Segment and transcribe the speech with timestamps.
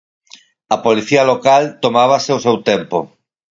[0.75, 2.97] A policía local tomábase o seu tempo.